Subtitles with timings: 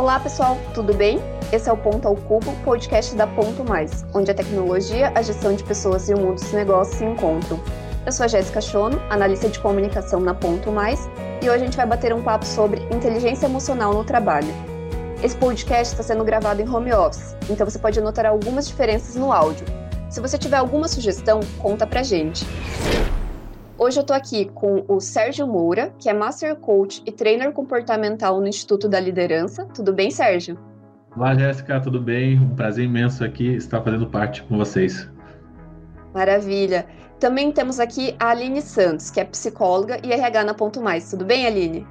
[0.00, 1.20] Olá pessoal, tudo bem?
[1.52, 5.54] Esse é o Ponto ao Cubo, podcast da Ponto Mais, onde a tecnologia, a gestão
[5.54, 7.60] de pessoas e o mundo dos negócios se encontram.
[8.06, 11.06] Eu sou a Jéssica Chono, analista de comunicação na Ponto Mais,
[11.42, 14.48] e hoje a gente vai bater um papo sobre inteligência emocional no trabalho.
[15.22, 19.30] Esse podcast está sendo gravado em home office, então você pode notar algumas diferenças no
[19.30, 19.66] áudio.
[20.08, 22.46] Se você tiver alguma sugestão, conta pra gente.
[23.82, 28.38] Hoje eu tô aqui com o Sérgio Moura, que é Master Coach e Trainer Comportamental
[28.38, 29.64] no Instituto da Liderança.
[29.74, 30.58] Tudo bem, Sérgio?
[31.16, 32.38] Olá, Jéssica, tudo bem?
[32.38, 35.08] Um prazer imenso aqui estar fazendo parte com vocês.
[36.12, 36.84] Maravilha.
[37.18, 41.08] Também temos aqui a Aline Santos, que é psicóloga e RH na Ponto Mais.
[41.08, 41.86] Tudo bem, Aline?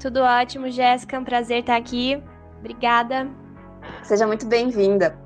[0.00, 1.14] Tudo ótimo, Jéssica.
[1.14, 2.20] É um prazer estar aqui.
[2.58, 3.28] Obrigada.
[4.02, 5.16] Seja muito bem-vinda.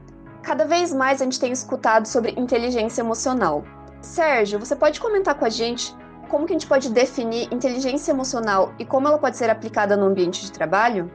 [0.42, 3.64] Cada vez mais a gente tem escutado sobre inteligência emocional.
[4.02, 6.01] Sérgio, você pode comentar com a gente
[6.32, 10.06] como que a gente pode definir inteligência emocional e como ela pode ser aplicada no
[10.06, 11.10] ambiente de trabalho?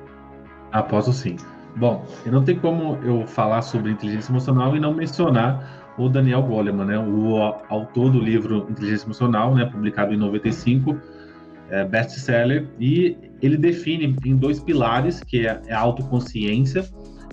[0.71, 1.37] Ah, posso sim.
[1.75, 6.85] Bom, não tem como eu falar sobre inteligência emocional e não mencionar o Daniel Goleman,
[6.85, 7.35] né, o
[7.67, 10.95] autor do livro Inteligência Emocional, né, publicado em 95,
[11.71, 16.85] é, best-seller, e ele define em dois pilares, que é a autoconsciência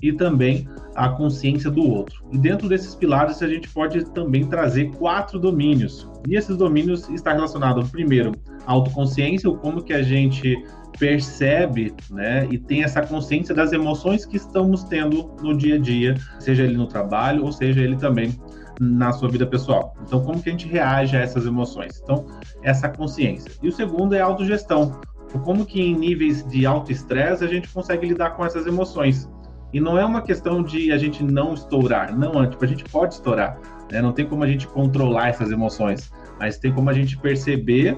[0.09, 2.23] e também a consciência do outro.
[2.31, 6.07] E dentro desses pilares a gente pode também trazer quatro domínios.
[6.27, 8.31] E esses domínios estão relacionados primeiro
[8.65, 10.55] à autoconsciência, como que a gente
[10.97, 16.15] percebe, né, e tem essa consciência das emoções que estamos tendo no dia a dia,
[16.39, 18.33] seja ele no trabalho ou seja ele também
[18.79, 19.93] na sua vida pessoal.
[20.05, 21.99] Então, como que a gente reage a essas emoções?
[22.03, 22.25] Então,
[22.61, 23.51] essa consciência.
[23.61, 24.99] E o segundo é a autogestão.
[25.43, 29.29] Como que em níveis de alto estresse a gente consegue lidar com essas emoções?
[29.75, 33.15] E não é uma questão de a gente não estourar, não, tipo, a gente pode
[33.15, 33.59] estourar,
[33.91, 34.01] né?
[34.01, 36.09] Não tem como a gente controlar essas emoções,
[36.39, 37.97] mas tem como a gente perceber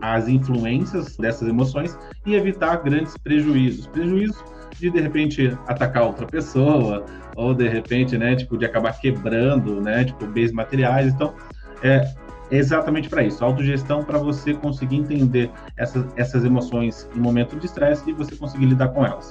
[0.00, 3.88] as influências dessas emoções e evitar grandes prejuízos.
[3.88, 4.40] Prejuízos
[4.78, 10.04] de de repente atacar outra pessoa ou de repente, né, tipo de acabar quebrando, né,
[10.04, 11.12] tipo bens materiais.
[11.12, 11.34] Então,
[11.82, 12.14] é
[12.50, 18.08] exatamente para isso, autogestão para você conseguir entender essas, essas emoções em momento de estresse
[18.08, 19.30] e você conseguir lidar com elas.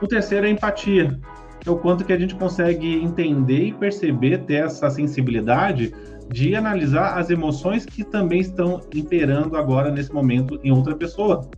[0.00, 1.18] O terceiro é empatia,
[1.66, 5.92] é o quanto que a gente consegue entender e perceber, ter essa sensibilidade
[6.30, 11.48] de analisar as emoções que também estão imperando agora nesse momento em outra pessoa.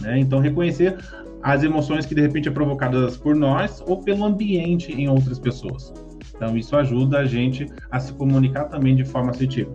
[0.00, 0.18] Né?
[0.18, 0.98] Então, reconhecer
[1.42, 5.92] as emoções que de repente é provocadas por nós ou pelo ambiente em outras pessoas.
[6.34, 9.70] Então, isso ajuda a gente a se comunicar também de forma assertiva.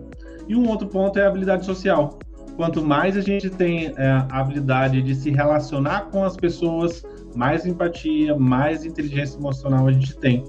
[0.48, 2.18] E um outro ponto é a habilidade social.
[2.56, 7.66] Quanto mais a gente tem é, a habilidade de se relacionar com as pessoas, mais
[7.66, 10.44] empatia, mais inteligência emocional a gente tem.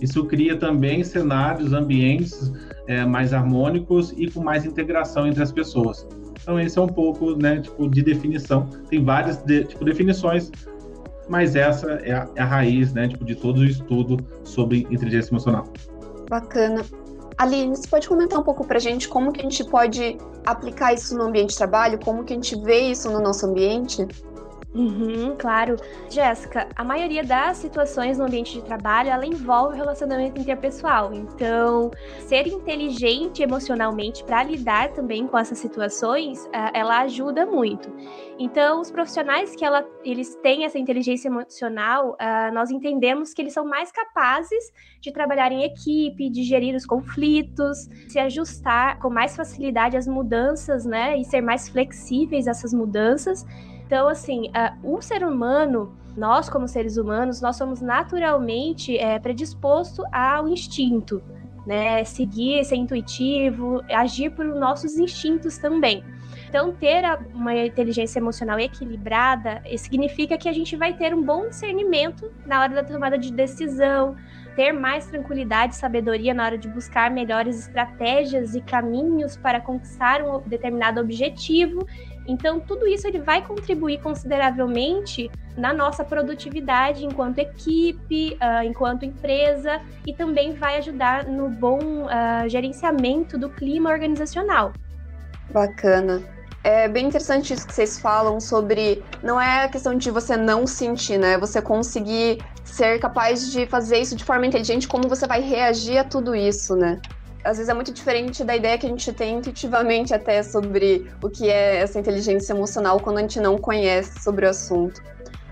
[0.00, 2.52] Isso cria também cenários, ambientes
[2.86, 6.06] é, mais harmônicos e com mais integração entre as pessoas.
[6.42, 8.68] Então esse é um pouco, né, tipo de definição.
[8.90, 10.50] Tem várias de, tipo definições,
[11.28, 15.32] mas essa é a, é a raiz, né, tipo de todo o estudo sobre inteligência
[15.32, 15.64] emocional.
[16.28, 16.84] Bacana.
[17.38, 20.94] Aline, você pode comentar um pouco para a gente como que a gente pode aplicar
[20.94, 24.06] isso no ambiente de trabalho, como que a gente vê isso no nosso ambiente?
[24.78, 25.76] Uhum, claro.
[26.10, 31.14] Jéssica, a maioria das situações no ambiente de trabalho, ela envolve o relacionamento interpessoal.
[31.14, 37.90] Então, ser inteligente emocionalmente para lidar também com essas situações, eh, ela ajuda muito.
[38.38, 43.54] Então, os profissionais que ela, eles têm essa inteligência emocional, uh, nós entendemos que eles
[43.54, 44.62] são mais capazes
[45.00, 50.84] de trabalhar em equipe, de gerir os conflitos, se ajustar com mais facilidade às mudanças,
[50.84, 53.42] né, e ser mais flexíveis a essas mudanças.
[53.86, 54.50] Então, assim,
[54.82, 61.22] o ser humano, nós como seres humanos, nós somos naturalmente é, predisposto ao instinto,
[61.64, 62.02] né?
[62.04, 66.02] Seguir, ser intuitivo, agir por nossos instintos também.
[66.48, 67.02] Então, ter
[67.34, 72.74] uma inteligência emocional equilibrada significa que a gente vai ter um bom discernimento na hora
[72.74, 74.16] da tomada de decisão,
[74.54, 80.22] ter mais tranquilidade e sabedoria na hora de buscar melhores estratégias e caminhos para conquistar
[80.22, 81.86] um determinado objetivo
[82.26, 89.80] então, tudo isso ele vai contribuir consideravelmente na nossa produtividade enquanto equipe, uh, enquanto empresa,
[90.06, 94.72] e também vai ajudar no bom uh, gerenciamento do clima organizacional.
[95.50, 96.22] Bacana.
[96.62, 99.02] É bem interessante isso que vocês falam sobre.
[99.22, 101.38] Não é a questão de você não sentir, né?
[101.38, 106.02] Você conseguir ser capaz de fazer isso de forma inteligente, como você vai reagir a
[106.02, 107.00] tudo isso, né?
[107.46, 111.30] Às vezes é muito diferente da ideia que a gente tem intuitivamente até sobre o
[111.30, 115.00] que é essa inteligência emocional quando a gente não conhece sobre o assunto.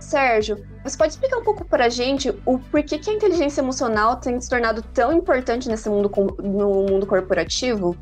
[0.00, 4.17] Sérgio, você pode explicar um pouco para a gente o porquê que a inteligência emocional
[4.17, 6.11] tem se tornado tão importante nesse mundo
[6.43, 7.96] no mundo corporativo?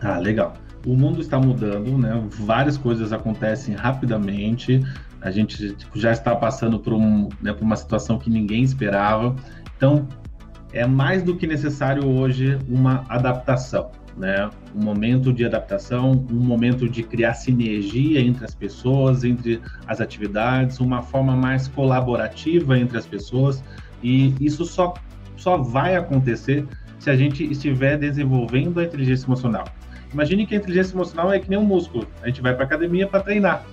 [0.00, 0.54] Ah, legal.
[0.84, 2.24] O mundo está mudando, né?
[2.30, 4.80] Várias coisas acontecem rapidamente.
[5.20, 9.36] A gente já está passando por, um, né, por uma situação que ninguém esperava.
[9.76, 10.08] Então,
[10.76, 14.50] é mais do que necessário hoje uma adaptação, né?
[14.74, 20.78] Um momento de adaptação, um momento de criar sinergia entre as pessoas, entre as atividades,
[20.78, 23.64] uma forma mais colaborativa entre as pessoas.
[24.02, 24.92] E isso só,
[25.36, 26.66] só vai acontecer
[26.98, 29.64] se a gente estiver desenvolvendo a inteligência emocional.
[30.12, 32.06] Imagine que a inteligência emocional é que nem um músculo.
[32.22, 33.64] A gente vai para academia para treinar.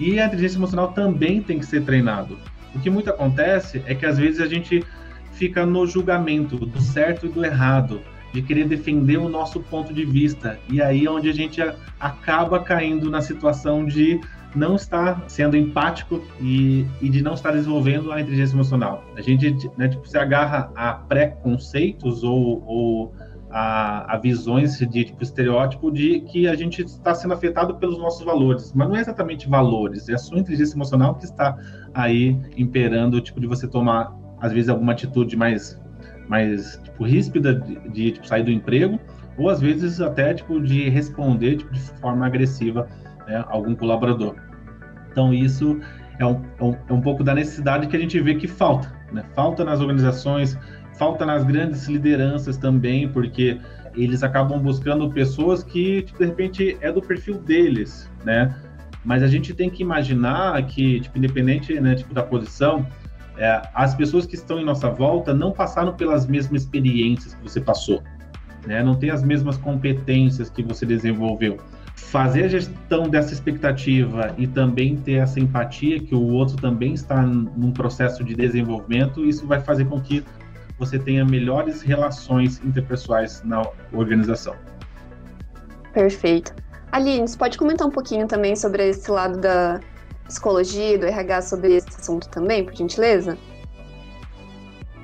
[0.00, 2.36] E a inteligência emocional também tem que ser treinado.
[2.74, 4.84] O que muito acontece é que às vezes a gente
[5.40, 10.04] fica no julgamento do certo e do errado, de querer defender o nosso ponto de
[10.04, 10.60] vista.
[10.68, 11.62] E aí é onde a gente
[11.98, 14.20] acaba caindo na situação de
[14.54, 19.02] não estar sendo empático e, e de não estar desenvolvendo a inteligência emocional.
[19.16, 23.14] A gente né, tipo, se agarra a preconceitos ou, ou
[23.48, 28.24] a, a, visões de tipo estereótipo de que a gente está sendo afetado pelos nossos
[28.26, 31.56] valores, mas não é exatamente valores, é a sua inteligência emocional que está
[31.94, 35.80] aí imperando, tipo de você tomar às vezes alguma atitude mais
[36.28, 39.00] mais tipo ríspida de, de tipo, sair do emprego
[39.36, 42.88] ou às vezes até tipo de responder tipo, de forma agressiva
[43.26, 44.36] né, algum colaborador.
[45.10, 45.80] Então isso
[46.18, 48.92] é um, é um, é um pouco da necessidade que a gente vê que falta,
[49.12, 49.24] né?
[49.34, 50.56] Falta nas organizações,
[50.98, 53.58] falta nas grandes lideranças também, porque
[53.94, 58.54] eles acabam buscando pessoas que, tipo, de repente, é do perfil deles, né?
[59.04, 62.86] Mas a gente tem que imaginar que, tipo, independente né, tipo, da posição,
[63.40, 67.58] é, as pessoas que estão em nossa volta não passaram pelas mesmas experiências que você
[67.58, 68.02] passou,
[68.66, 68.82] né?
[68.82, 71.56] Não tem as mesmas competências que você desenvolveu.
[71.96, 77.22] Fazer a gestão dessa expectativa e também ter essa empatia que o outro também está
[77.22, 80.22] num processo de desenvolvimento, isso vai fazer com que
[80.78, 84.54] você tenha melhores relações interpessoais na organização.
[85.94, 86.54] Perfeito.
[86.92, 89.80] Aline, você pode comentar um pouquinho também sobre esse lado da
[90.30, 93.36] psicologia, do RH, sobre esse assunto também, por gentileza?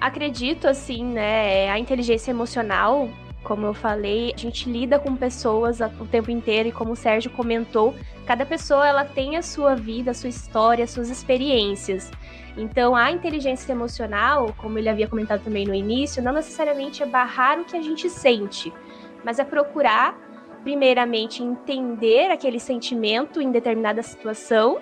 [0.01, 3.09] Acredito, assim, né, a inteligência emocional,
[3.43, 7.31] como eu falei, a gente lida com pessoas o tempo inteiro e como o Sérgio
[7.31, 7.95] comentou,
[8.27, 12.11] cada pessoa ela tem a sua vida, a sua história, as suas experiências.
[12.57, 17.61] Então, a inteligência emocional, como ele havia comentado também no início, não necessariamente é barrar
[17.61, 18.73] o que a gente sente,
[19.25, 20.19] mas é procurar,
[20.63, 24.81] primeiramente, entender aquele sentimento em determinada situação.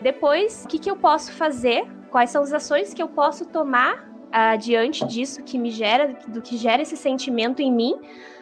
[0.00, 1.86] Depois, o que, que eu posso fazer?
[2.10, 6.40] Quais são as ações que eu posso tomar uh, diante disso que me gera, do
[6.40, 7.94] que gera esse sentimento em mim?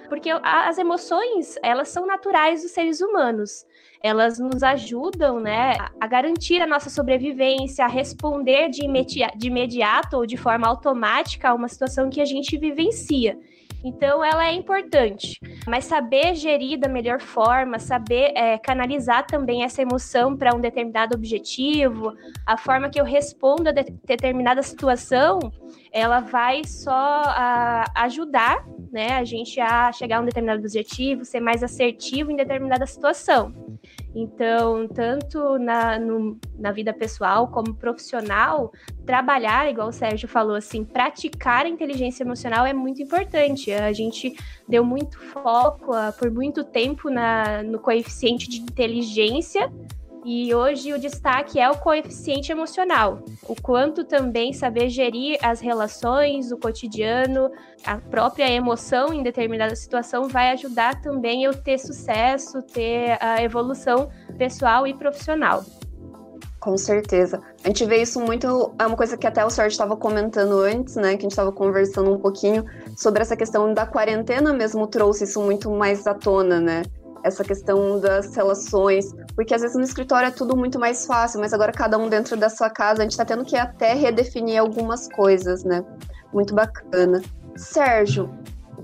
[0.08, 3.66] Porque as emoções, elas são naturais dos seres humanos
[4.04, 8.82] elas nos ajudam, né, a garantir a nossa sobrevivência, a responder de,
[9.34, 13.38] de imediato ou de forma automática a uma situação que a gente vivencia.
[13.84, 19.82] Então, ela é importante, mas saber gerir da melhor forma, saber é, canalizar também essa
[19.82, 22.14] emoção para um determinado objetivo,
[22.46, 25.38] a forma que eu respondo a de determinada situação,
[25.92, 31.40] ela vai só a, ajudar né, a gente a chegar a um determinado objetivo, ser
[31.40, 33.52] mais assertivo em determinada situação.
[34.14, 38.72] Então, tanto na, no, na vida pessoal como profissional,
[39.04, 43.72] trabalhar, igual o Sérgio falou, assim, praticar a inteligência emocional é muito importante.
[43.72, 44.36] A gente
[44.68, 49.70] deu muito foco uh, por muito tempo na, no coeficiente de inteligência
[50.24, 53.18] e hoje o destaque é o coeficiente emocional.
[53.46, 57.50] O quanto também saber gerir as relações, o cotidiano,
[57.84, 64.08] a própria emoção em determinada situação vai ajudar também eu ter sucesso, ter a evolução
[64.38, 65.62] pessoal e profissional.
[66.58, 67.42] Com certeza.
[67.62, 68.74] A gente vê isso muito.
[68.78, 71.10] É uma coisa que até o Sérgio estava comentando antes, né?
[71.10, 72.64] Que a gente estava conversando um pouquinho
[72.96, 76.82] sobre essa questão da quarentena mesmo, trouxe isso muito mais à tona, né?
[77.24, 81.54] Essa questão das relações, porque às vezes no escritório é tudo muito mais fácil, mas
[81.54, 85.08] agora cada um dentro da sua casa, a gente está tendo que até redefinir algumas
[85.08, 85.82] coisas, né?
[86.32, 87.22] Muito bacana.
[87.56, 88.30] Sérgio,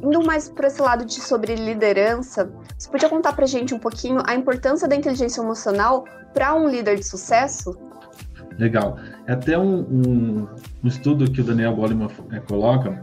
[0.03, 4.23] indo mais para esse lado de sobre liderança, você podia contar para gente um pouquinho
[4.27, 7.77] a importância da inteligência emocional para um líder de sucesso?
[8.59, 8.97] Legal.
[9.27, 10.49] É até um, um,
[10.83, 13.01] um estudo que o Daniel Goleman é, coloca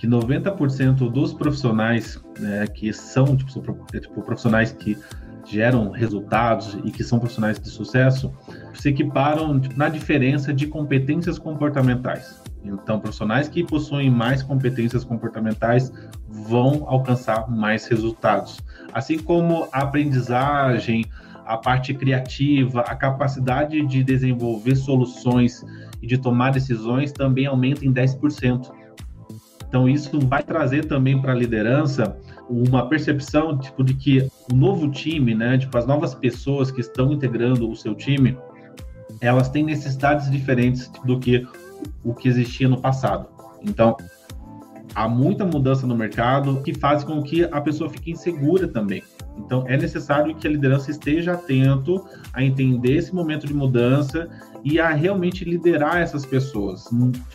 [0.00, 4.96] que 90% dos profissionais né, que são tipo, tipo, profissionais que
[5.44, 8.32] geram resultados e que são profissionais de sucesso
[8.72, 12.42] se equiparam tipo, na diferença de competências comportamentais.
[12.64, 15.92] Então, profissionais que possuem mais competências comportamentais
[16.26, 18.58] vão alcançar mais resultados.
[18.94, 21.04] Assim como a aprendizagem,
[21.44, 25.62] a parte criativa, a capacidade de desenvolver soluções
[26.00, 28.79] e de tomar decisões também aumenta em 10%.
[29.70, 32.16] Então, isso vai trazer também para a liderança
[32.48, 37.12] uma percepção tipo, de que o novo time, né, tipo, as novas pessoas que estão
[37.12, 38.36] integrando o seu time,
[39.20, 41.46] elas têm necessidades diferentes do que
[42.02, 43.28] o que existia no passado.
[43.62, 43.96] Então,
[44.92, 49.04] há muita mudança no mercado que faz com que a pessoa fique insegura também.
[49.38, 54.28] Então, é necessário que a liderança esteja atento a entender esse momento de mudança
[54.64, 56.88] e a realmente liderar essas pessoas.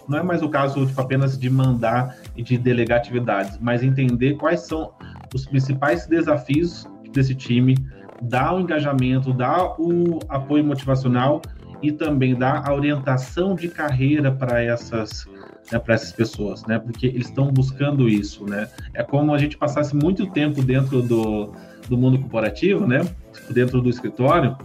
[0.08, 4.36] Não é mais o caso tipo, apenas de mandar e de delegar atividades, mas entender
[4.36, 4.92] quais são
[5.34, 7.76] os principais desafios desse time,
[8.22, 11.42] dar o engajamento, dar o apoio motivacional
[11.82, 15.28] e também dar a orientação de carreira para essas
[15.72, 16.78] né, para essas pessoas, né?
[16.78, 18.70] Porque eles estão buscando isso, né?
[18.94, 21.54] É como a gente passasse muito tempo dentro do,
[21.90, 23.02] do mundo corporativo, né?
[23.50, 24.56] Dentro do escritório,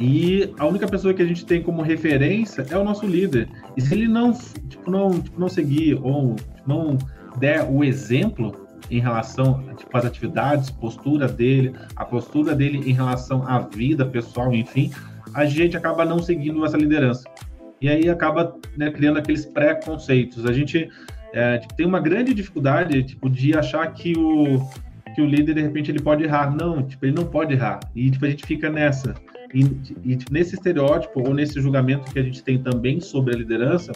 [0.00, 3.48] e a única pessoa que a gente tem como referência é o nosso líder.
[3.76, 6.96] E se ele não, tipo, não, tipo, não seguir ou não
[7.38, 13.46] der o exemplo em relação tipo, às atividades, postura dele, a postura dele em relação
[13.46, 14.90] à vida pessoal, enfim,
[15.34, 17.28] a gente acaba não seguindo essa liderança.
[17.78, 20.46] E aí acaba né, criando aqueles preconceitos.
[20.46, 20.88] A gente
[21.34, 24.66] é, tipo, tem uma grande dificuldade tipo, de achar que o,
[25.14, 26.50] que o líder, de repente, ele pode errar.
[26.54, 27.80] Não, tipo, ele não pode errar.
[27.94, 29.14] E tipo, a gente fica nessa.
[29.52, 29.62] E,
[30.04, 33.92] e nesse estereótipo ou nesse julgamento que a gente tem também sobre a liderança,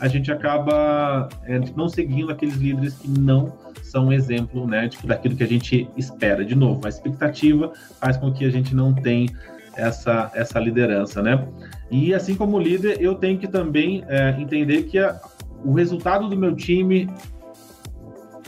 [0.00, 5.36] a gente acaba é, não seguindo aqueles líderes que não são exemplo né, tipo, daquilo
[5.36, 6.44] que a gente espera.
[6.44, 9.28] De novo, a expectativa faz com que a gente não tenha
[9.76, 11.46] essa, essa liderança, né?
[11.90, 15.20] E assim como líder, eu tenho que também é, entender que a,
[15.64, 17.08] o resultado do meu time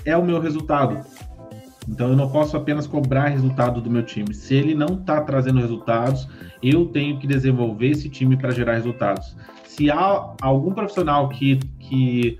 [0.05, 1.05] é o meu resultado.
[1.89, 4.35] Então eu não posso apenas cobrar resultado do meu time.
[4.35, 6.29] Se ele não está trazendo resultados,
[6.63, 9.37] eu tenho que desenvolver esse time para gerar resultados.
[9.65, 12.39] Se há algum profissional que, que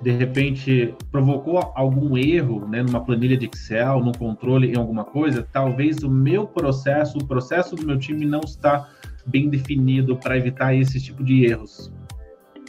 [0.00, 5.46] de repente provocou algum erro né, numa planilha de Excel, no controle em alguma coisa,
[5.52, 8.88] talvez o meu processo, o processo do meu time não está
[9.26, 11.92] bem definido para evitar esse tipo de erros.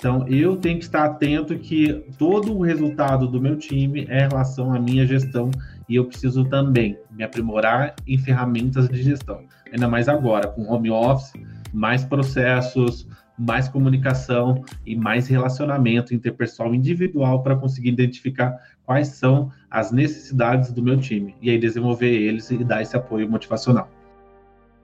[0.01, 4.29] Então, eu tenho que estar atento que todo o resultado do meu time é em
[4.29, 5.51] relação à minha gestão
[5.91, 9.43] e eu preciso também me aprimorar em ferramentas de gestão.
[9.73, 11.33] Ainda mais agora, com home office,
[11.73, 13.05] mais processos,
[13.37, 20.81] mais comunicação e mais relacionamento interpessoal individual para conseguir identificar quais são as necessidades do
[20.81, 23.89] meu time e aí desenvolver eles e dar esse apoio motivacional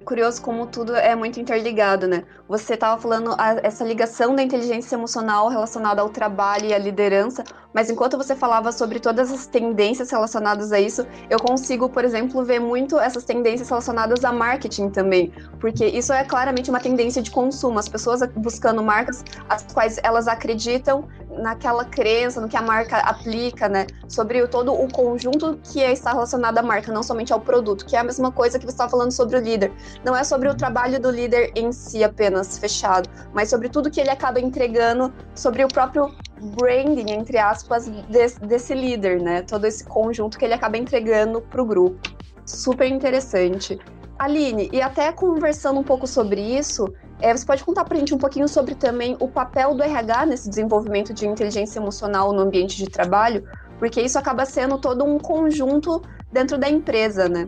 [0.08, 2.24] curioso como tudo é muito interligado, né?
[2.48, 7.44] Você estava falando a, essa ligação da inteligência emocional relacionada ao trabalho e à liderança,
[7.74, 12.42] mas enquanto você falava sobre todas as tendências relacionadas a isso, eu consigo, por exemplo,
[12.46, 17.30] ver muito essas tendências relacionadas a marketing também, porque isso é claramente uma tendência de
[17.30, 21.06] consumo, as pessoas buscando marcas as quais elas acreditam
[21.38, 23.86] naquela crença, no que a marca aplica, né?
[24.08, 28.00] Sobre todo o conjunto que está relacionado à marca, não somente ao produto, que é
[28.00, 29.72] a mesma coisa que você estava falando sobre o líder.
[30.04, 34.00] Não é sobre o trabalho do líder em si apenas fechado, mas sobre tudo que
[34.00, 36.14] ele acaba entregando, sobre o próprio
[36.56, 39.42] branding, entre aspas, desse, desse líder, né?
[39.42, 42.00] Todo esse conjunto que ele acaba entregando para o grupo.
[42.46, 43.80] Super interessante.
[44.18, 48.14] Aline, e até conversando um pouco sobre isso, é, você pode contar para a gente
[48.14, 52.78] um pouquinho sobre também o papel do RH nesse desenvolvimento de inteligência emocional no ambiente
[52.78, 53.48] de trabalho?
[53.78, 56.02] Porque isso acaba sendo todo um conjunto
[56.32, 57.48] dentro da empresa, né?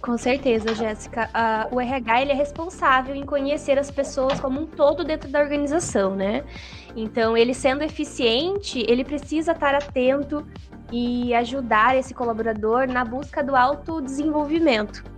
[0.00, 1.28] Com certeza, Jéssica.
[1.34, 5.40] Uh, o RH ele é responsável em conhecer as pessoas como um todo dentro da
[5.40, 6.44] organização, né?
[6.94, 10.46] Então, ele sendo eficiente, ele precisa estar atento
[10.92, 15.15] e ajudar esse colaborador na busca do autodesenvolvimento.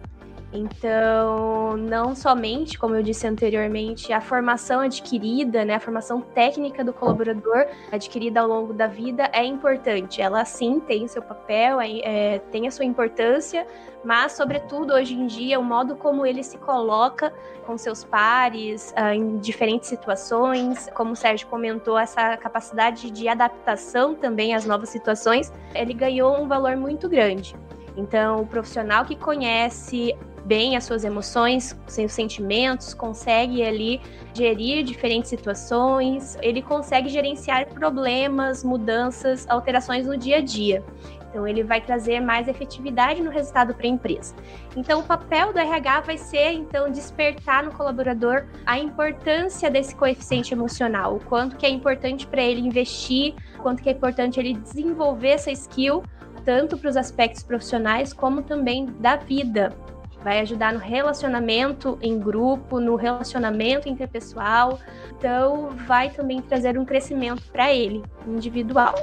[0.51, 6.91] Então, não somente, como eu disse anteriormente, a formação adquirida, né, a formação técnica do
[6.91, 10.23] colaborador adquirida ao longo da vida é importante.
[10.23, 13.67] Ela sim tem seu papel, é, é, tem a sua importância,
[14.03, 17.31] mas, sobretudo, hoje em dia, o modo como ele se coloca
[17.67, 24.15] com seus pares uh, em diferentes situações, como o Sérgio comentou, essa capacidade de adaptação
[24.15, 27.55] também às novas situações, ele ganhou um valor muito grande.
[27.99, 30.17] Então, o profissional que conhece
[30.49, 34.01] bem as suas emoções, seus sentimentos, consegue ali
[34.33, 40.83] gerir diferentes situações, ele consegue gerenciar problemas, mudanças, alterações no dia a dia.
[41.29, 44.35] Então, ele vai trazer mais efetividade no resultado para a empresa.
[44.75, 50.55] Então, o papel do RH vai ser, então, despertar no colaborador a importância desse coeficiente
[50.55, 54.55] emocional, o quanto que é importante para ele investir, o quanto que é importante ele
[54.55, 56.03] desenvolver essa skill,
[56.47, 59.77] tanto para os aspectos profissionais como também da vida
[60.23, 64.79] vai ajudar no relacionamento em grupo, no relacionamento interpessoal.
[65.17, 68.95] Então, vai também trazer um crescimento para ele, individual.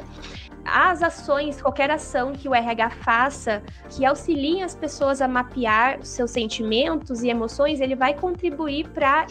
[0.68, 6.32] as ações, qualquer ação que o RH faça, que auxiliem as pessoas a mapear seus
[6.32, 9.28] sentimentos e emoções, ele vai contribuir para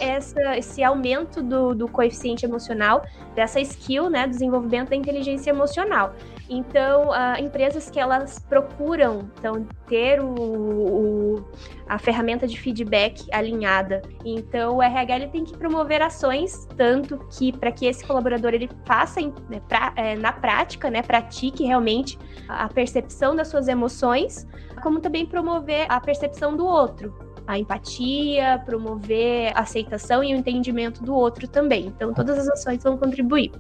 [0.57, 6.15] esse aumento do, do coeficiente emocional, dessa skill, né, desenvolvimento da inteligência emocional.
[6.55, 11.45] Então, uh, empresas que elas procuram então, ter o, o,
[11.89, 14.03] a ferramenta de feedback alinhada.
[14.25, 18.71] Então, o RH ele tem que promover ações, tanto que para que esse colaborador ele
[18.87, 22.17] faça né, pra, é, na prática, né, pratique realmente
[22.49, 24.47] a percepção das suas emoções,
[24.81, 31.03] como também promover a percepção do outro a empatia, promover a aceitação e o entendimento
[31.03, 31.89] do outro também.
[31.89, 33.53] Então, todas as ações vão contribuir.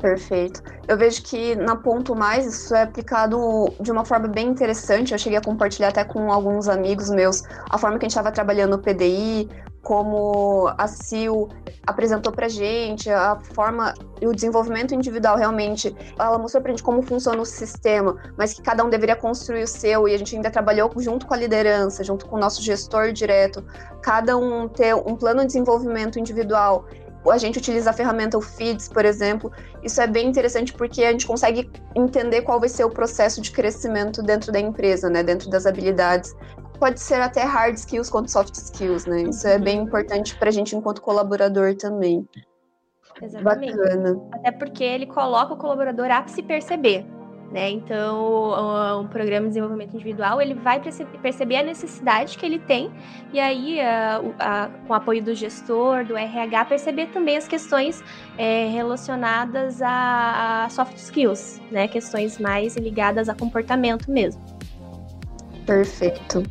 [0.00, 0.62] Perfeito.
[0.86, 5.12] Eu vejo que na Ponto Mais isso é aplicado de uma forma bem interessante.
[5.12, 8.30] Eu cheguei a compartilhar até com alguns amigos meus a forma que a gente estava
[8.30, 9.48] trabalhando no PDI,
[9.84, 11.48] como a CIL
[11.86, 17.02] apresentou pra gente, a forma e o desenvolvimento individual realmente, ela mostrou pra gente como
[17.02, 20.50] funciona o sistema, mas que cada um deveria construir o seu, e a gente ainda
[20.50, 23.62] trabalhou junto com a liderança, junto com o nosso gestor direto,
[24.02, 26.86] cada um ter um plano de desenvolvimento individual
[27.30, 29.50] a gente utiliza a ferramenta o Feeds, por exemplo.
[29.82, 33.50] Isso é bem interessante porque a gente consegue entender qual vai ser o processo de
[33.50, 35.22] crescimento dentro da empresa, né?
[35.22, 36.34] Dentro das habilidades.
[36.78, 39.22] Pode ser até hard skills quanto soft skills, né?
[39.22, 42.28] Isso é bem importante para a gente enquanto colaborador também.
[43.22, 43.76] Exatamente.
[43.76, 44.20] Bacana.
[44.32, 47.06] Até porque ele coloca o colaborador a se perceber.
[47.54, 47.70] Né?
[47.70, 50.82] Então, um programa de desenvolvimento individual, ele vai
[51.22, 52.90] perceber a necessidade que ele tem
[53.32, 58.02] e aí, a, a, com o apoio do gestor, do RH, perceber também as questões
[58.36, 61.86] é, relacionadas a, a, soft skills, né?
[61.86, 64.42] Questões mais ligadas a comportamento mesmo.
[65.64, 66.42] Perfeito.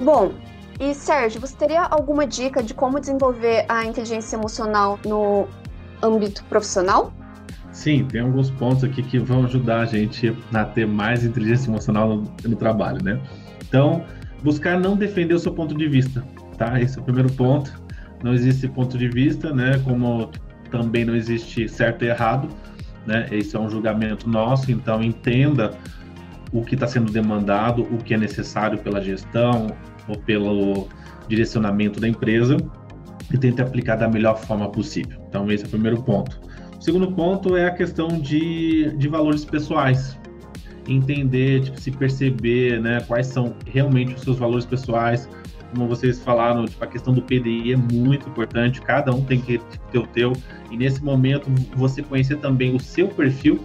[0.00, 0.30] Bom,
[0.78, 5.48] e Sérgio, você teria alguma dica de como desenvolver a inteligência emocional no
[6.00, 7.12] âmbito profissional?
[7.72, 12.16] Sim, tem alguns pontos aqui que vão ajudar a gente a ter mais inteligência emocional
[12.16, 13.18] no, no trabalho, né?
[13.66, 14.04] Então,
[14.42, 16.22] buscar não defender o seu ponto de vista,
[16.58, 16.78] tá?
[16.80, 17.72] Esse é o primeiro ponto.
[18.22, 19.78] Não existe ponto de vista, né?
[19.84, 20.30] Como
[20.70, 22.48] também não existe certo e errado,
[23.06, 23.26] né?
[23.32, 25.72] Esse é um julgamento nosso, então entenda
[26.52, 29.68] o que está sendo demandado, o que é necessário pela gestão
[30.06, 30.88] ou pelo
[31.26, 32.58] direcionamento da empresa
[33.32, 35.18] e tente aplicar da melhor forma possível.
[35.28, 36.38] Então, esse é o primeiro ponto.
[36.82, 40.18] Segundo ponto é a questão de, de valores pessoais.
[40.88, 45.28] Entender, tipo, se perceber, né, quais são realmente os seus valores pessoais.
[45.70, 49.60] Como vocês falaram, tipo, a questão do PDI é muito importante, cada um tem que
[49.92, 50.32] ter o teu.
[50.72, 53.60] E nesse momento, você conhecer também o seu perfil,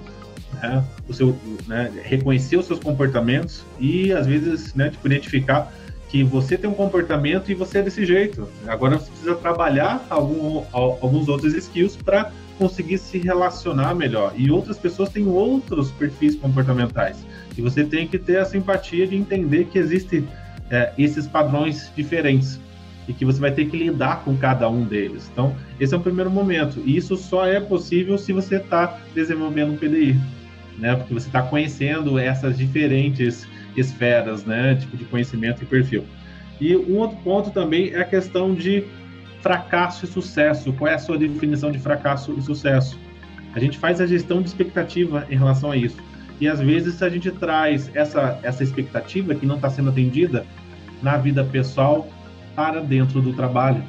[0.62, 5.74] né, o seu, né, reconhecer os seus comportamentos e, às vezes, né, tipo, identificar
[6.10, 8.48] que você tem um comportamento e você é desse jeito.
[8.66, 14.34] Agora você precisa trabalhar algum, alguns outros skills para conseguir se relacionar melhor.
[14.36, 17.18] E outras pessoas têm outros perfis comportamentais.
[17.58, 20.28] E você tem que ter a simpatia de entender que existem
[20.70, 22.60] é, esses padrões diferentes
[23.08, 25.30] e que você vai ter que lidar com cada um deles.
[25.32, 26.82] Então, esse é o primeiro momento.
[26.86, 30.20] E isso só é possível se você está desenvolvendo um PDI,
[30.78, 30.96] né?
[30.96, 34.76] Porque você está conhecendo essas diferentes esferas, né?
[34.76, 36.04] Tipo de conhecimento e perfil.
[36.60, 38.84] E um outro ponto também é a questão de
[39.42, 40.74] fracasso e sucesso.
[40.74, 43.00] Qual é a sua definição de fracasso e sucesso?
[43.54, 45.98] A gente faz a gestão de expectativa em relação a isso.
[46.40, 50.46] E às vezes a gente traz essa, essa expectativa que não está sendo atendida
[51.02, 52.08] na vida pessoal
[52.56, 53.84] para dentro do trabalho.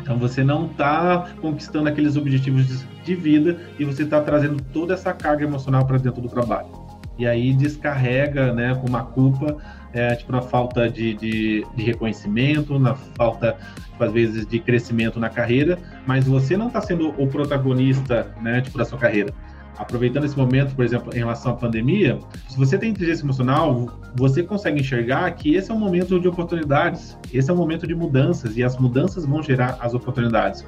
[0.00, 5.12] Então você não está conquistando aqueles objetivos de vida e você está trazendo toda essa
[5.12, 6.79] carga emocional para dentro do trabalho.
[7.20, 9.58] E aí descarrega né, com uma culpa
[9.92, 13.58] é, tipo, na falta de, de, de, reconhecimento, na falta,
[13.90, 18.62] tipo, às vezes, de crescimento na carreira, mas você não está sendo o protagonista, né,
[18.62, 19.34] tipo, da sua carreira.
[19.76, 24.42] Aproveitando esse momento, por exemplo, em relação à pandemia, se você tem inteligência emocional, você
[24.42, 28.56] consegue enxergar que esse é um momento de oportunidades, esse é um momento de mudanças,
[28.56, 30.66] e as mudanças vão gerar as oportunidades.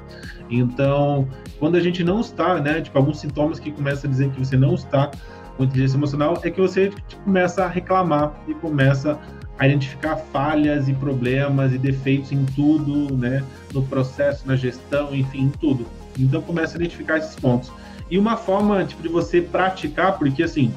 [0.50, 1.26] Então,
[1.58, 4.56] quando a gente não está, né, tipo, alguns sintomas que começam a dizer que você
[4.56, 5.10] não está
[5.56, 9.18] com inteligência emocional é que você tipo, começa a reclamar e começa
[9.58, 13.44] a identificar falhas e problemas e defeitos em tudo, né?
[13.72, 15.86] No processo, na gestão, enfim, em tudo.
[16.18, 17.70] Então começa a identificar esses pontos.
[18.10, 20.72] E uma forma tipo, de você praticar, porque assim,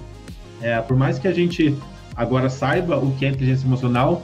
[0.61, 1.75] é, por mais que a gente
[2.15, 4.21] agora saiba o que é inteligência emocional,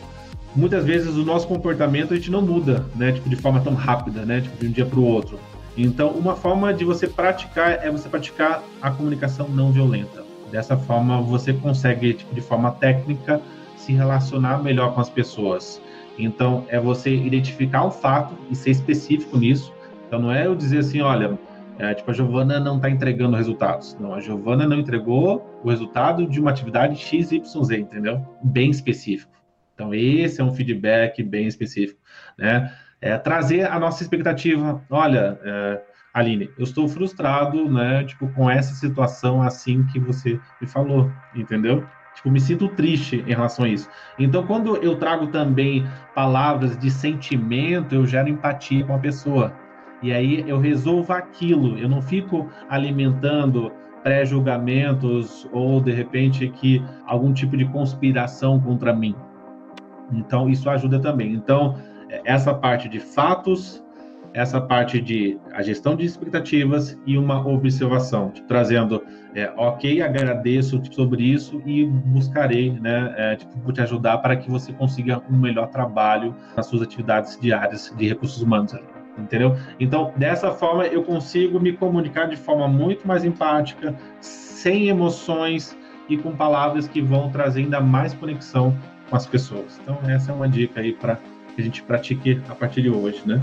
[0.56, 3.12] muitas vezes o nosso comportamento a gente não muda, né?
[3.14, 4.42] Tipo, de forma tão rápida, né?
[4.42, 5.40] Tipo, de um dia para o outro.
[5.78, 10.31] Então, uma forma de você praticar é você praticar a comunicação não violenta.
[10.52, 13.42] Dessa forma, você consegue, tipo, de forma técnica,
[13.78, 15.82] se relacionar melhor com as pessoas.
[16.20, 19.74] Então, é você identificar um fato e ser específico nisso.
[20.08, 21.40] Então, não é eu dizer assim, olha,
[21.80, 23.98] É, tipo, a Giovana não está entregando resultados.
[24.00, 28.24] Não, a Giovana não entregou o resultado de uma atividade XYZ, entendeu?
[28.44, 29.32] Bem específico.
[29.74, 32.00] Então, esse é um feedback bem específico,
[32.38, 32.72] né?
[33.00, 34.80] É, trazer a nossa expectativa.
[34.92, 35.82] Olha, é,
[36.14, 38.04] Aline, eu estou frustrado, né?
[38.04, 41.86] Tipo, com essa situação assim que você me falou, entendeu?
[42.16, 43.90] Tipo, me sinto triste em relação a isso.
[44.20, 49.54] Então, quando eu trago também palavras de sentimento, eu gero empatia com a pessoa.
[50.04, 51.78] E aí eu resolvo aquilo.
[51.78, 53.72] Eu não fico alimentando
[54.04, 59.16] pré-julgamentos ou de repente que algum tipo de conspiração contra mim.
[60.12, 61.34] Então, isso ajuda também.
[61.34, 61.78] Então,
[62.26, 63.82] essa parte de fatos,
[64.34, 69.04] essa parte de a gestão de expectativas e uma observação, tipo, trazendo,
[69.36, 74.50] é, ok, agradeço tipo, sobre isso e buscarei, né, é, tipo, te ajudar para que
[74.50, 78.74] você consiga um melhor trabalho nas suas atividades diárias de recursos humanos.
[79.18, 79.58] Entendeu?
[79.78, 86.18] Então, dessa forma, eu consigo me comunicar de forma muito mais empática, sem emoções e
[86.18, 88.76] com palavras que vão trazer ainda mais conexão
[89.10, 89.80] com as pessoas.
[89.84, 91.18] Então, essa é uma dica aí para
[91.54, 93.42] que a gente pratique a partir de hoje, né?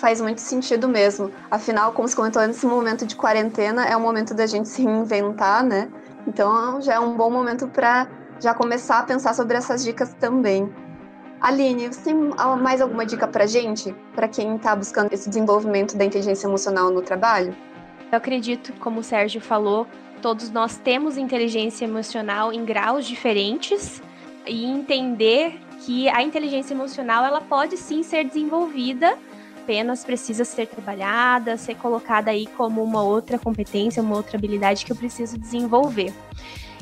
[0.00, 1.30] Faz muito sentido mesmo.
[1.50, 5.62] Afinal, como você comentou, nesse momento de quarentena é o momento da gente se reinventar,
[5.62, 5.90] né?
[6.26, 8.08] Então já é um bom momento para
[8.40, 10.72] já começar a pensar sobre essas dicas também.
[11.38, 12.14] Aline, você tem
[12.62, 17.02] mais alguma dica para gente, para quem está buscando esse desenvolvimento da inteligência emocional no
[17.02, 17.54] trabalho?
[18.10, 19.86] Eu acredito, como o Sérgio falou,
[20.22, 24.02] todos nós temos inteligência emocional em graus diferentes
[24.46, 29.18] e entender que a inteligência emocional ela pode sim ser desenvolvida,
[29.60, 34.92] apenas precisa ser trabalhada, ser colocada aí como uma outra competência, uma outra habilidade que
[34.92, 36.12] eu preciso desenvolver.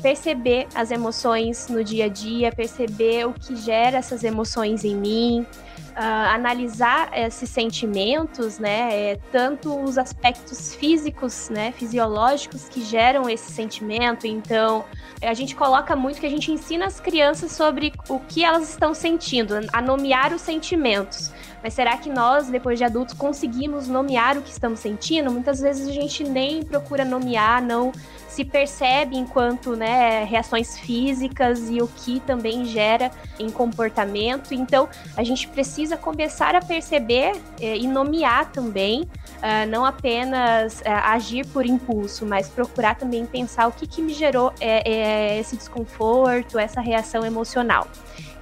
[0.01, 5.45] Perceber as emoções no dia a dia, perceber o que gera essas emoções em mim,
[5.89, 8.89] uh, analisar esses sentimentos, né?
[8.91, 14.25] É, tanto os aspectos físicos, né, fisiológicos que geram esse sentimento.
[14.25, 14.85] Então,
[15.21, 18.93] a gente coloca muito que a gente ensina as crianças sobre o que elas estão
[18.93, 21.31] sentindo, a nomear os sentimentos.
[21.63, 25.31] Mas será que nós, depois de adultos, conseguimos nomear o que estamos sentindo?
[25.31, 27.91] Muitas vezes a gente nem procura nomear, não
[28.27, 34.53] se percebe enquanto né, reações físicas e o que também gera em comportamento.
[34.53, 40.83] Então, a gente precisa começar a perceber eh, e nomear também, uh, não apenas uh,
[41.05, 46.57] agir por impulso, mas procurar também pensar o que, que me gerou é, esse desconforto,
[46.57, 47.87] essa reação emocional.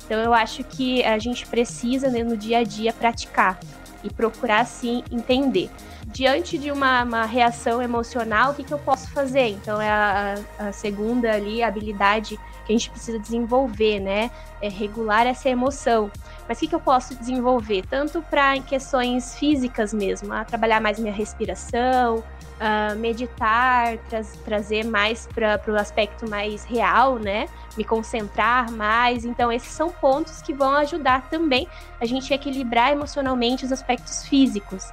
[0.08, 3.60] Então, eu acho que a gente precisa, né, no dia a dia, praticar
[4.04, 5.70] e procurar, sim, entender
[6.08, 9.50] diante de uma, uma reação emocional, o que, que eu posso fazer?
[9.50, 14.32] Então, é a, a segunda ali, habilidade que a gente precisa desenvolver, né?
[14.62, 16.12] É regular essa emoção.
[16.48, 17.86] Mas o que, que eu posso desenvolver?
[17.89, 22.24] Tanto para questões físicas mesmo, a trabalhar mais minha respiração,
[22.60, 27.48] uh, meditar, tra trazer mais para o aspecto mais real, né?
[27.78, 29.26] Me concentrar mais.
[29.26, 31.67] Então, esses são pontos que vão ajudar também
[32.00, 34.91] a gente equilibrar emocionalmente os aspectos físicos.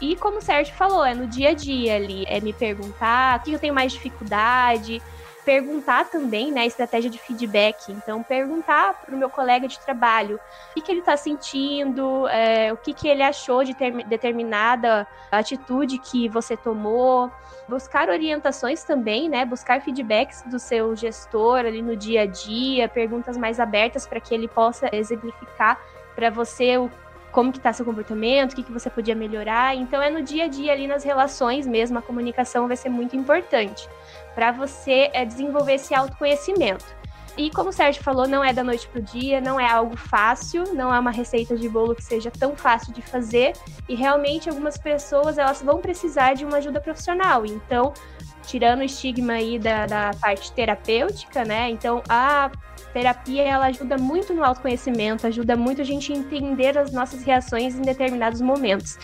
[0.00, 3.42] E como o Sérgio falou, é no dia a dia ali, é me perguntar o
[3.42, 5.02] que eu tenho mais dificuldade,
[5.48, 7.90] perguntar também, né, estratégia de feedback.
[7.90, 12.70] Então, perguntar para o meu colega de trabalho o que, que ele está sentindo, é,
[12.70, 17.32] o que, que ele achou de ter, determinada atitude que você tomou.
[17.66, 23.38] Buscar orientações também, né, buscar feedbacks do seu gestor ali no dia a dia, perguntas
[23.38, 25.80] mais abertas para que ele possa exemplificar
[26.14, 26.90] para você o
[27.32, 29.74] como que tá seu comportamento, o que, que você podia melhorar.
[29.74, 33.16] Então é no dia a dia ali nas relações mesmo, a comunicação vai ser muito
[33.16, 33.88] importante
[34.38, 36.84] para você é, desenvolver esse autoconhecimento.
[37.36, 40.74] E como o Sérgio falou, não é da noite pro dia, não é algo fácil,
[40.74, 43.54] não é uma receita de bolo que seja tão fácil de fazer.
[43.88, 47.44] E realmente algumas pessoas elas vão precisar de uma ajuda profissional.
[47.44, 47.92] Então,
[48.46, 51.68] tirando o estigma aí da, da parte terapêutica, né?
[51.68, 52.48] Então, a
[52.92, 57.82] terapia ela ajuda muito no autoconhecimento, ajuda muito a gente entender as nossas reações em
[57.82, 59.00] determinados momentos.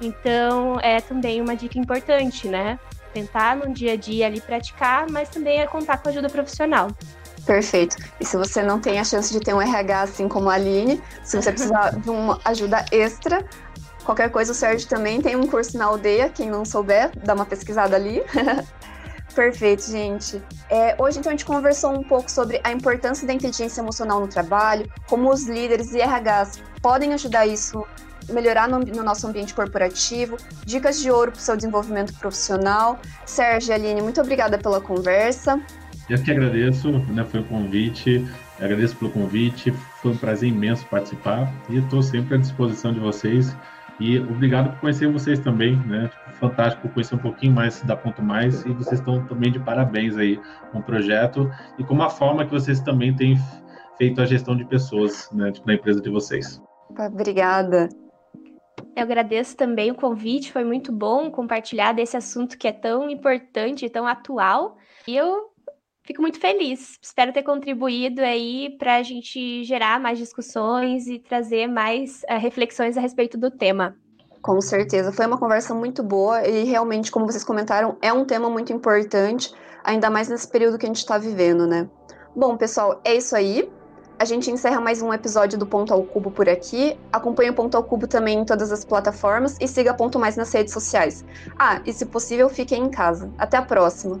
[0.00, 2.78] Então, é também uma dica importante, né?
[3.12, 6.88] Tentar no dia a dia ali praticar, mas também é contar com ajuda profissional.
[7.46, 7.96] Perfeito.
[8.20, 11.02] E se você não tem a chance de ter um RH assim como a Aline,
[11.24, 13.44] se você precisar de uma ajuda extra,
[14.04, 16.28] qualquer coisa, o Sérgio também tem um curso na aldeia.
[16.28, 18.22] Quem não souber, dá uma pesquisada ali.
[19.34, 20.42] Perfeito, gente.
[20.68, 24.26] É, hoje, então, a gente conversou um pouco sobre a importância da inteligência emocional no
[24.26, 27.86] trabalho, como os líderes e RHs podem ajudar isso
[28.30, 32.98] melhorar no, no, nosso ambiente corporativo, dicas de ouro para o seu desenvolvimento profissional.
[33.24, 35.60] Sérgio e Aline, muito obrigada pela conversa.
[36.08, 38.26] Eu que agradeço, né, foi o convite,
[38.58, 43.54] agradeço pelo convite, foi um prazer imenso participar e estou sempre à disposição de vocês
[44.00, 46.08] E obrigado por conhecer vocês também, né?
[46.08, 50.16] Tipo, fantástico conhecer um pouquinho mais da Ponto Mais e vocês estão também de parabéns
[50.16, 50.40] aí
[50.72, 53.36] com o projeto e com a forma que vocês também têm
[53.98, 56.62] feito a gestão de pessoas, né, tipo, na empresa de vocês.
[56.96, 57.88] Obrigada.
[58.98, 63.88] Eu agradeço também o convite, foi muito bom compartilhar desse assunto que é tão importante,
[63.88, 64.76] tão atual.
[65.06, 65.52] E eu
[66.02, 66.98] fico muito feliz.
[67.00, 72.96] Espero ter contribuído aí para a gente gerar mais discussões e trazer mais uh, reflexões
[72.96, 73.96] a respeito do tema.
[74.42, 78.50] Com certeza, foi uma conversa muito boa e realmente, como vocês comentaram, é um tema
[78.50, 81.88] muito importante, ainda mais nesse período que a gente está vivendo, né?
[82.34, 83.70] Bom, pessoal, é isso aí.
[84.20, 86.98] A gente encerra mais um episódio do Ponto ao Cubo por aqui.
[87.12, 90.52] Acompanhe o Ponto ao Cubo também em todas as plataformas e siga Ponto Mais nas
[90.52, 91.24] redes sociais.
[91.56, 93.30] Ah, e se possível, fiquem em casa.
[93.38, 94.20] Até a próxima!